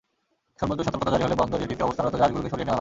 সর্বোচ্চ 0.59 0.79
সতর্কতা 0.87 1.11
জারি 1.13 1.23
হলে 1.25 1.39
বন্দর 1.41 1.61
জেটিতে 1.63 1.85
অবস্থানরত 1.87 2.13
জাহাজগুলোকে 2.19 2.49
সরিয়ে 2.51 2.55
নেওয়া 2.59 2.65
হয়। 2.65 2.69